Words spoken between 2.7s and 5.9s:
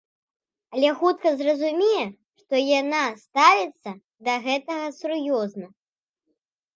яна ставіцца да гэтага сур'ёзна.